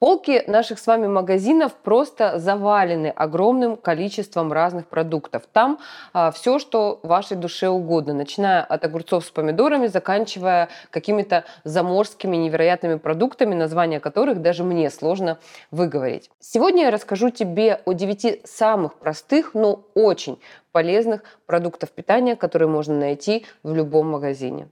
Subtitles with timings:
[0.00, 5.42] Полки наших с вами магазинов просто завалены огромным количеством разных продуктов.
[5.52, 5.78] Там
[6.14, 12.94] а, все, что вашей душе угодно, начиная от огурцов с помидорами, заканчивая какими-то заморскими невероятными
[12.94, 15.38] продуктами, названия которых даже мне сложно
[15.70, 16.30] выговорить.
[16.40, 20.40] Сегодня я расскажу тебе о 9 самых простых, но очень
[20.72, 24.70] полезных продуктов питания, которые можно найти в любом магазине.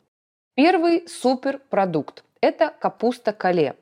[0.54, 3.74] Первый суперпродукт это капуста кале.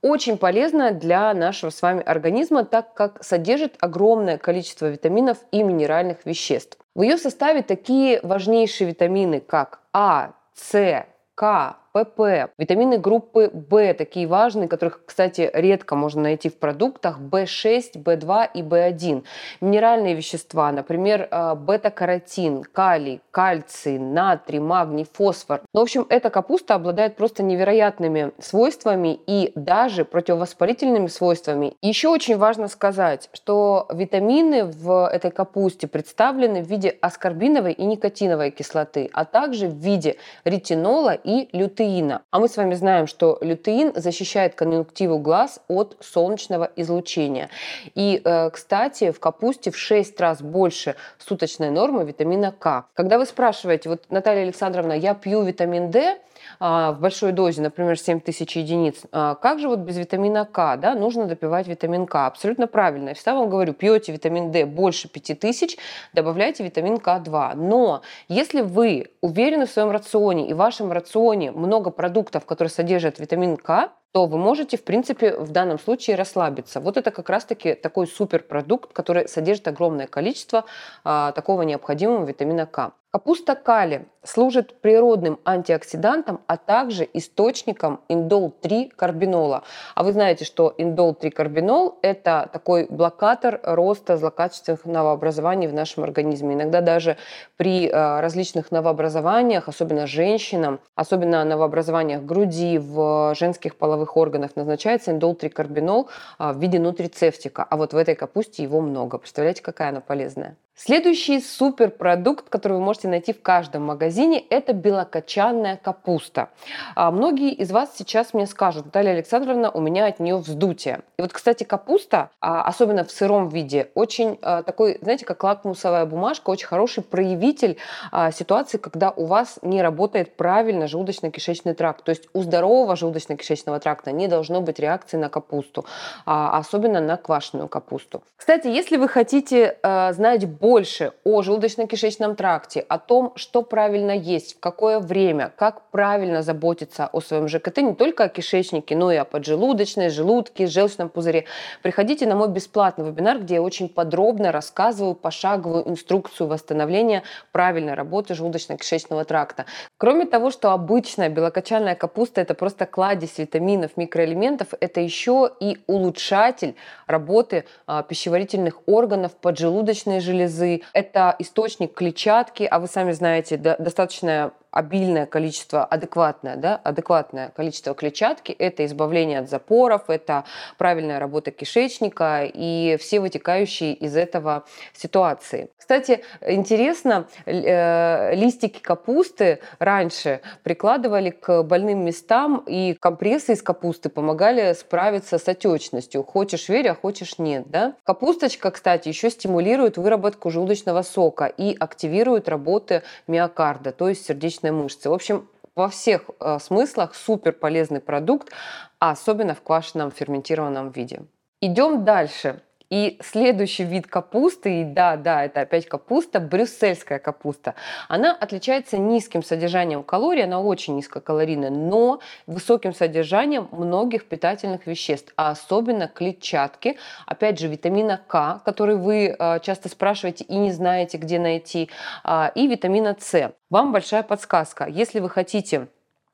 [0.00, 6.24] Очень полезная для нашего с вами организма, так как содержит огромное количество витаминов и минеральных
[6.24, 6.78] веществ.
[6.94, 14.26] В ее составе такие важнейшие витамины, как А, С, К, ПП, витамины группы В, такие
[14.26, 19.24] важные, которых, кстати, редко можно найти в продуктах, В6, В2 и В1.
[19.60, 25.60] Минеральные вещества, например, э, бета-каротин, калий, кальций, натрий, магний, фосфор.
[25.74, 31.74] Ну, в общем, эта капуста обладает просто невероятными свойствами и даже противовоспалительными свойствами.
[31.82, 38.50] Еще очень важно сказать, что витамины в этой капусте представлены в виде аскорбиновой и никотиновой
[38.50, 42.22] кислоты, а также в виде ретинола и лютеина лютеина.
[42.30, 47.50] А мы с вами знаем, что лютеин защищает конъюнктиву глаз от солнечного излучения.
[47.94, 52.86] И, э, кстати, в капусте в 6 раз больше суточной нормы витамина К.
[52.94, 56.18] Когда вы спрашиваете, вот, Наталья Александровна, я пью витамин D,
[56.60, 60.76] а, в большой дозе, например, 7 тысяч единиц, а, как же вот без витамина К,
[60.76, 62.26] да, нужно допивать витамин К?
[62.26, 63.10] Абсолютно правильно.
[63.10, 65.76] Я всегда вам говорю, пьете витамин D больше 5 тысяч,
[66.12, 67.54] добавляйте витамин К2.
[67.54, 73.18] Но если вы уверены в своем рационе и в вашем рационе много продуктов, которые содержат
[73.18, 76.80] витамин К, то вы можете, в принципе, в данном случае расслабиться.
[76.80, 80.64] Вот это как раз-таки такой суперпродукт, который содержит огромное количество
[81.04, 82.92] а, такого необходимого витамина К.
[83.12, 89.64] Капуста кали служит природным антиоксидантом, а также источником индол-3 карбинола.
[89.94, 96.54] А вы знаете, что индол-3 карбинол– это такой блокатор роста злокачественных новообразований в нашем организме.
[96.54, 97.18] Иногда даже
[97.58, 105.50] при э, различных новообразованиях, особенно женщинам, особенно новообразованиях груди, в женских половых органах назначается индол-3
[105.50, 106.08] карбинол
[106.38, 107.62] э, в виде нутрицептика.
[107.62, 109.18] А вот в этой капусте его много.
[109.18, 110.56] Представляете, какая она полезная?
[110.74, 116.48] Следующий суперпродукт, который вы можете найти в каждом магазине, это белокочанная капуста.
[116.96, 121.02] А многие из вас сейчас мне скажут, Наталья Александровна, у меня от нее вздутие.
[121.18, 126.06] И вот, кстати, капуста, а, особенно в сыром виде, очень а, такой, знаете, как лакмусовая
[126.06, 127.76] бумажка, очень хороший проявитель
[128.10, 132.02] а, ситуации, когда у вас не работает правильно желудочно-кишечный тракт.
[132.02, 135.84] То есть у здорового желудочно-кишечного тракта не должно быть реакции на капусту,
[136.24, 138.22] особенно на квашеную капусту.
[138.36, 144.60] Кстати, если вы хотите знать больше о желудочно-кишечном тракте, о том, что правильно есть, в
[144.60, 149.24] какое время, как правильно заботиться о своем ЖКТ, не только о кишечнике, но и о
[149.24, 151.46] поджелудочной, желудке, желчном пузыре,
[151.82, 158.34] приходите на мой бесплатный вебинар, где я очень подробно рассказываю пошаговую инструкцию восстановления правильной работы
[158.34, 159.66] желудочно-кишечного тракта.
[159.98, 166.76] Кроме того, что обычная белокочанная капуста– это просто кладезь витаминов, микроэлементов, это еще и улучшатель
[167.08, 174.52] работы а, пищеварительных органов, поджелудочной железы, железы, это источник клетчатки, а вы сами знаете, достаточно
[174.72, 180.44] обильное количество, адекватное, да, адекватное количество клетчатки, это избавление от запоров, это
[180.78, 185.70] правильная работа кишечника и все вытекающие из этого ситуации.
[185.76, 194.72] Кстати, интересно, э, листики капусты раньше прикладывали к больным местам, и компрессы из капусты помогали
[194.72, 196.22] справиться с отечностью.
[196.22, 197.64] Хочешь верь, а хочешь нет.
[197.68, 197.94] Да?
[198.04, 204.70] Капусточка, кстати, еще стимулирует выработку желудочного сока и активирует работы миокарда, то есть сердечной мышечной
[204.70, 205.10] мышцы.
[205.10, 208.52] В общем, во всех э, смыслах супер полезный продукт,
[209.00, 211.22] а особенно в квашеном ферментированном виде.
[211.60, 212.62] Идем дальше.
[212.92, 217.74] И следующий вид капусты, и да, да, это опять капуста, брюссельская капуста.
[218.06, 225.52] Она отличается низким содержанием калорий, она очень низкокалорийная, но высоким содержанием многих питательных веществ, а
[225.52, 231.38] особенно клетчатки, опять же, витамина К, который вы э, часто спрашиваете и не знаете, где
[231.38, 231.88] найти,
[232.24, 233.54] э, и витамина С.
[233.70, 234.84] Вам большая подсказка.
[234.86, 235.88] Если вы хотите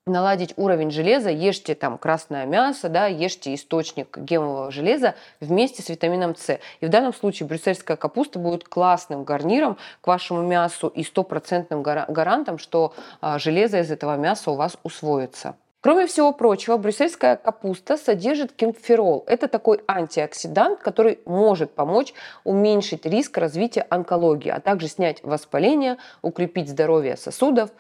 [0.09, 6.35] наладить уровень железа, ешьте там красное мясо, да, ешьте источник гемового железа вместе с витамином
[6.37, 6.59] С.
[6.81, 12.59] И в данном случае брюссельская капуста будет классным гарниром к вашему мясу и стопроцентным гарантом,
[12.59, 15.55] что а, железо из этого мяса у вас усвоится.
[15.81, 19.23] Кроме всего прочего, брюссельская капуста содержит кемферол.
[19.29, 26.69] Это такой антиоксидант, который может помочь уменьшить риск развития онкологии, а также снять воспаление, укрепить
[26.69, 27.71] здоровье сосудов,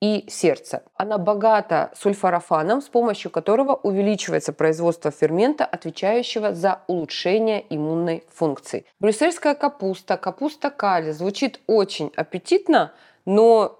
[0.00, 0.82] и сердца.
[0.94, 8.84] Она богата сульфорафаном, с помощью которого увеличивается производство фермента, отвечающего за улучшение иммунной функции.
[9.00, 12.92] Брюссельская капуста, капуста кали звучит очень аппетитно,
[13.24, 13.78] но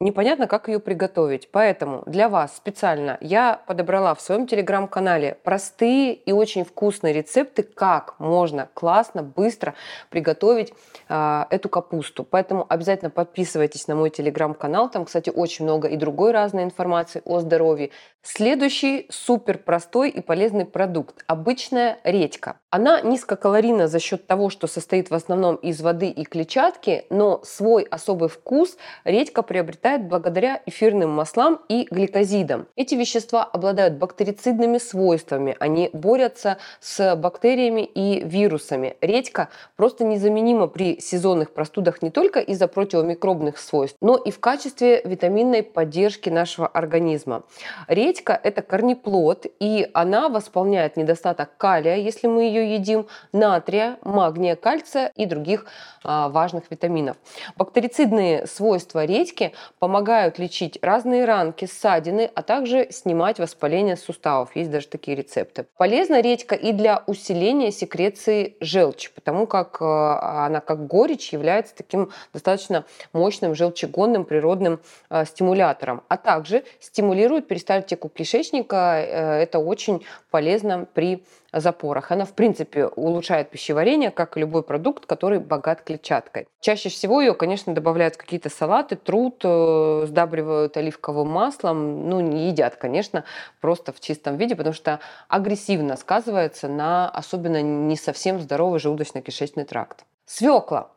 [0.00, 1.48] непонятно, как ее приготовить.
[1.50, 8.14] Поэтому для вас специально я подобрала в своем телеграм-канале простые и очень вкусные рецепты, как
[8.18, 9.74] можно классно, быстро
[10.10, 10.74] приготовить
[11.08, 12.24] э, эту капусту.
[12.24, 14.90] Поэтому обязательно подписывайтесь на мой телеграм-канал.
[14.90, 17.90] Там, кстати, очень много и другой разной информации о здоровье.
[18.22, 22.58] Следующий супер простой и полезный продукт– обычная редька.
[22.70, 27.84] Она низкокалорийна за счет того, что состоит в основном из воды и клетчатки, но свой
[27.84, 32.66] особый вкус редька приобретает благодаря эфирным маслам и гликозидам.
[32.76, 38.96] Эти вещества обладают бактерицидными свойствами, они борются с бактериями и вирусами.
[39.00, 45.00] Редька просто незаменима при сезонных простудах не только из-за противомикробных свойств, но и в качестве
[45.04, 47.44] витаминной поддержки нашего организма.
[47.88, 55.12] Редька– это корнеплод, и она восполняет недостаток калия, если мы ее едим, натрия, магния, кальция
[55.14, 55.66] и других
[56.02, 57.16] а, важных витаминов.
[57.56, 64.56] Бактерицидные свойства редьки помогают лечить разные ранки, ссадины, а также снимать воспаление суставов.
[64.56, 65.66] Есть даже такие рецепты.
[65.76, 72.10] Полезна редька и для усиления секреции желчи, потому как а, она как горечь является таким
[72.32, 78.76] достаточно мощным желчегонным природным а, стимулятором, а также стимулирует перистальтику кишечника.
[78.76, 81.24] Э, это очень полезно при
[81.60, 82.10] запорах.
[82.12, 86.48] Она, в принципе, улучшает пищеварение, как и любой продукт, который богат клетчаткой.
[86.60, 92.08] Чаще всего ее, конечно, добавляют в какие-то салаты, труд, э, сдабривают оливковым маслом.
[92.08, 93.24] Ну, не едят, конечно,
[93.60, 100.04] просто в чистом виде, потому что агрессивно сказывается на особенно не совсем здоровый желудочно-кишечный тракт.
[100.24, 100.90] Свекла.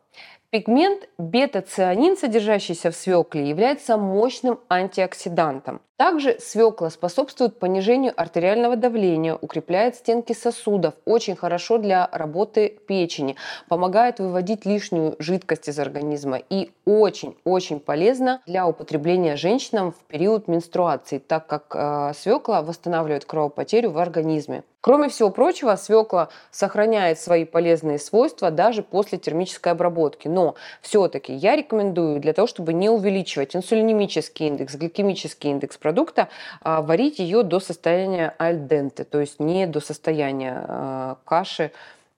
[0.50, 5.82] Пигмент бета-цианин, содержащийся в свекле, является мощным антиоксидантом.
[6.00, 13.36] Также свекла способствует понижению артериального давления, укрепляет стенки сосудов, очень хорошо для работы печени,
[13.68, 21.18] помогает выводить лишнюю жидкость из организма и очень-очень полезно для употребления женщинам в период менструации,
[21.18, 24.64] так как э, свекла восстанавливает кровопотерю в организме.
[24.82, 30.30] Кроме всего прочего, свекла сохраняет свои полезные свойства даже после термической обработки.
[30.30, 36.28] Но все-таки я рекомендую для того, чтобы не увеличивать инсулинемический индекс, гликемический индекс продукта,
[36.62, 41.72] а, варить ее до состояния альденте, то есть не до состояния а, каши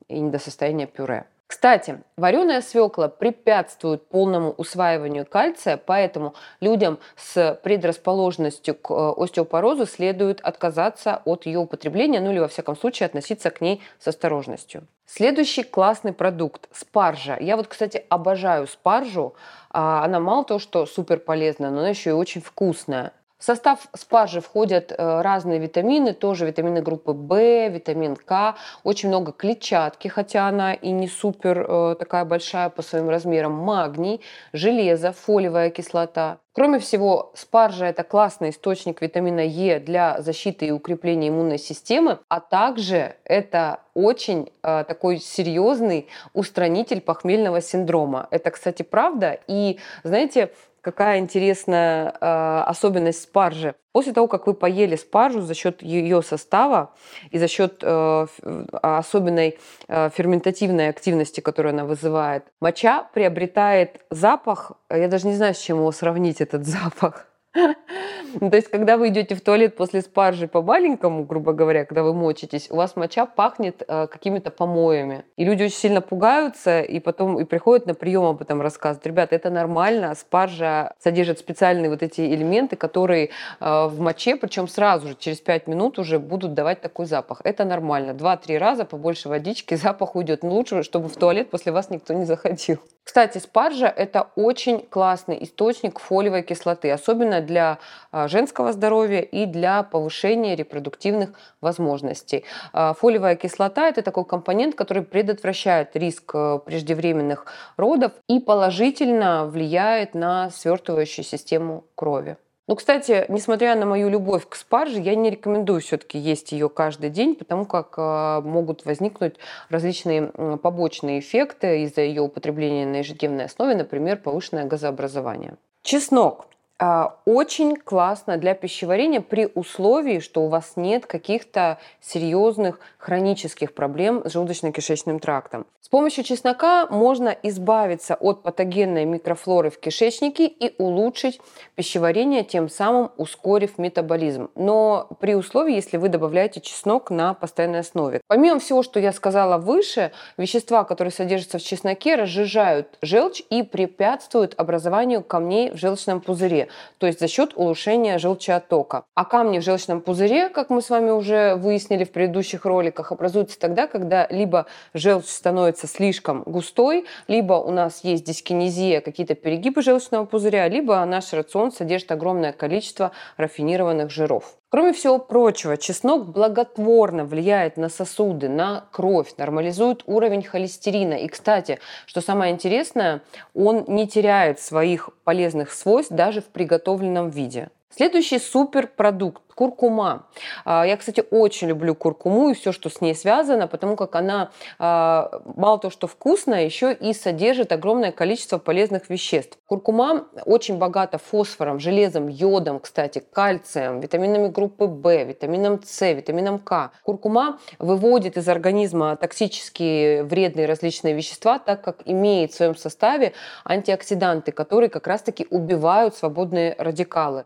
[0.10, 1.26] и не до состояния пюре.
[1.48, 10.40] Кстати, вареная свекла препятствует полному усваиванию кальция, поэтому людям с предрасположенностью к э, остеопорозу следует
[10.40, 14.88] отказаться от ее употребления, ну или во всяком случае относиться к ней с осторожностью.
[15.06, 17.38] Следующий классный продукт– спаржа.
[17.38, 19.36] Я вот, кстати, обожаю спаржу.
[19.72, 23.12] А, она мало того, что супер полезная, но она еще и очень вкусная.
[23.42, 28.54] В состав спаржи входят э, разные витамины, тоже витамины группы В, витамин К,
[28.84, 34.22] очень много клетчатки, хотя она и не супер э, такая большая по своим размерам, магний,
[34.54, 36.38] железо, фолиевая кислота.
[36.54, 42.42] Кроме всего, спаржа– это классный источник витамина Е для защиты и укрепления иммунной системы, а
[42.42, 48.28] также это очень э, такой серьезный устранитель похмельного синдрома.
[48.30, 49.40] Это, кстати, правда.
[49.48, 53.76] И, знаете, какая интересная э, особенность спаржи.
[53.92, 56.94] После того, как вы поели спаржу за счет ее состава
[57.30, 58.28] и за счет э,
[58.72, 59.58] особенной
[59.88, 65.78] э, ферментативной активности, которую она вызывает, моча приобретает запах, я даже не знаю, с чем
[65.78, 67.31] его сравнить, этот запах.
[67.54, 72.14] Ну, то есть, когда вы идете в туалет после спаржи по-маленькому, грубо говоря, когда вы
[72.14, 75.26] мочитесь, у вас моча пахнет э, какими-то помоями.
[75.36, 79.06] И люди очень сильно пугаются, и потом и приходят на прием об этом рассказывать.
[79.06, 85.10] Ребята, это нормально, спаржа содержит специальные вот эти элементы, которые э, в моче, причем сразу
[85.10, 87.42] же, через 5 минут уже будут давать такой запах.
[87.44, 88.14] Это нормально.
[88.14, 90.44] Два-три раза побольше водички, запах уйдет.
[90.44, 92.80] Но лучше, чтобы в туалет после вас никто не заходил.
[93.04, 97.80] Кстати, спаржа– это очень классный источник фолиевой кислоты, особенно для
[98.12, 101.32] а, женского здоровья и для повышения репродуктивных
[101.62, 102.46] возможностей.
[102.74, 107.46] А, фолиевая кислота– это такой компонент, который предотвращает риск э, преждевременных
[107.78, 112.38] родов и положительно влияет на свертывающую систему крови.
[112.68, 117.10] Ну, кстати, несмотря на мою любовь к спарже, я не рекомендую все-таки есть ее каждый
[117.10, 119.36] день, потому как э, могут возникнуть
[119.70, 120.28] различные
[120.62, 125.58] побочные эффекты из-за ее употребления на ежедневной основе, например, повышенное газообразование.
[125.82, 126.48] Чеснок.
[126.84, 134.24] А, очень классно для пищеварения при условии, что у вас нет каких-то серьезных хронических проблем
[134.26, 135.68] с желудочно-кишечным трактом.
[135.80, 141.40] С помощью чеснока можно избавиться от патогенной микрофлоры в кишечнике и улучшить
[141.76, 144.50] пищеварение, тем самым ускорив метаболизм.
[144.56, 148.22] Но при условии, если вы добавляете чеснок на постоянной основе.
[148.26, 154.56] Помимо всего, что я сказала выше, вещества, которые содержатся в чесноке, разжижают желчь и препятствуют
[154.58, 159.04] образованию камней в желчном пузыре то есть за счет улучшения желчеоттока.
[159.16, 163.60] А камни в желчном пузыре, как мы с вами уже выяснили в предыдущих роликах, образуются
[163.60, 170.26] тогда, когда либо желчь становится слишком густой, либо у нас есть дискинезия, какие-то перегибы желчного
[170.26, 174.56] пузыря, либо наш рацион содержит огромное количество рафинированных жиров.
[174.72, 181.16] Кроме всего прочего, чеснок благотворно влияет на сосуды, на кровь, нормализует уровень холестерина.
[181.16, 183.22] И, кстати, что самое интересное,
[183.54, 187.70] он не теряет своих полезных свойств даже в приготовленном виде.
[187.96, 190.28] Следующий суперпродукт Куркума.
[190.66, 194.50] А, я, кстати, очень люблю куркуму и все, что с ней связано, потому как она
[194.80, 199.60] а, мало того, что вкусная, еще и содержит огромное количество полезных веществ.
[199.68, 206.92] Куркума очень богата фосфором, железом, йодом, кстати, кальцием, витаминами группы В, витамином С, витамином К.
[207.04, 213.34] Куркума выводит из организма токсические вредные различные вещества, так как имеет в своем составе
[213.66, 217.46] антиоксиданты, которые как раз-таки убивают свободные радикалы.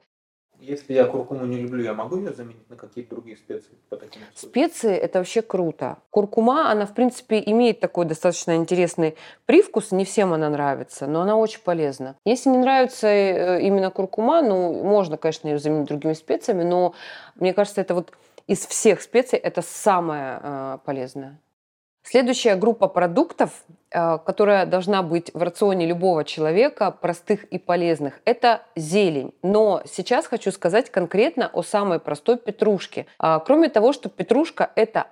[0.68, 4.22] Если я куркуму не люблю, я могу ее заменить на какие-то другие специи по таким
[4.34, 5.98] Специи– это вообще круто.
[6.10, 9.92] Куркума, она, в принципе, имеет такой достаточно интересный привкус.
[9.92, 12.16] Не всем она нравится, но она очень полезна.
[12.26, 16.96] Если не нравится э, именно куркума, ну, можно, конечно, ее заменить другими специями, но
[17.36, 18.12] мне кажется, это вот
[18.48, 21.40] из всех специй это самое э, полезное.
[22.08, 23.50] Следующая группа продуктов,
[23.90, 29.34] э, которая должна быть в рационе любого человека, простых и полезных, это зелень.
[29.42, 33.08] Но сейчас хочу сказать конкретно о самой простой петрушке.
[33.18, 35.08] А, кроме того, что петрушка это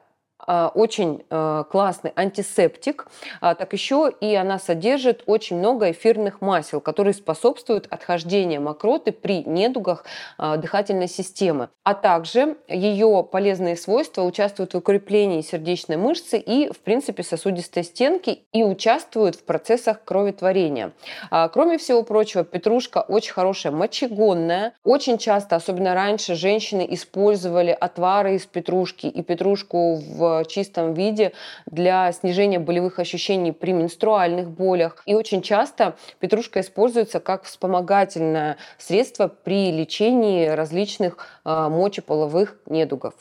[0.48, 3.08] очень а, классный антисептик,
[3.42, 9.44] а, так еще и она содержит очень много эфирных масел, которые способствуют отхождению мокроты при
[9.44, 10.06] недугах
[10.38, 11.70] дыхательной системы.
[11.84, 18.44] А также ее полезные свойства участвуют в укреплении сердечной мышцы и, в принципе, сосудистой стенки
[18.52, 20.92] и участвуют в процессах кроветворения.
[21.30, 24.74] Кроме всего прочего, петрушка очень хорошая мочегонная.
[24.84, 31.34] Очень часто, особенно раньше, женщины использовали отвары из петрушки и петрушку в чистом виде
[31.66, 35.04] для снижения болевых ощущений при менструальных болях.
[35.06, 43.13] И очень часто петрушка используется как вспомогательное средство при лечении различных э, мочеполовых недугов.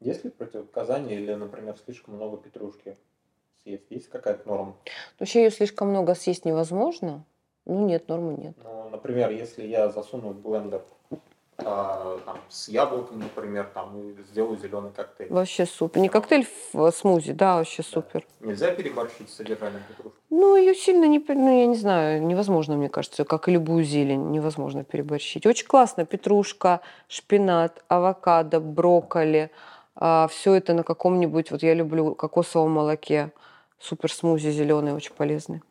[0.00, 2.96] Есть ли противопоказания или, например, слишком много петрушки
[3.62, 3.86] съесть?
[3.90, 4.76] Есть какая-то норма?
[5.18, 7.24] Вообще ее слишком много съесть невозможно.
[7.66, 8.56] Ну нет, нормы нет.
[8.64, 10.97] Ну, например, если я засуну в блендер а,
[11.64, 15.28] там, с яблоком, например, там, и сделаю зеленый коктейль.
[15.30, 16.00] Вообще супер.
[16.00, 17.88] Не коктейль в э, смузи, да, вообще да.
[17.88, 18.24] супер.
[18.40, 20.18] Нельзя переборщить с содержанием петрушки?
[20.30, 24.30] Ну, ее сильно не, ну, я не знаю, невозможно, мне кажется, как и любую зелень,
[24.30, 25.46] невозможно переборщить.
[25.46, 26.06] Очень классно.
[26.06, 29.50] Петрушка, шпинат, авокадо, брокколи.
[29.96, 33.32] А, все это на каком-нибудь, вот я люблю кокосовом молоке.
[33.80, 35.62] Супер смузи зеленый, очень полезный.